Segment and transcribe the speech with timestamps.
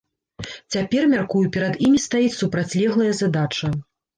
[0.75, 3.75] Цяпер, мяркую, перад імі стаіць супрацьлеглая задача.